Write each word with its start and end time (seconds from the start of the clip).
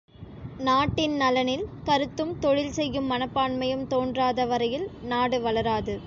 நாட்டின் 0.59 1.15
நலனில் 1.15 1.65
கருத்தும், 1.83 2.31
தொழில் 2.39 2.71
செய்யும் 2.71 3.11
மனப்பான்மையும் 3.11 3.85
தோன்றாத 3.87 4.45
வரையில் 4.45 4.87
நாடு 5.03 5.39
வளராது. 5.41 5.95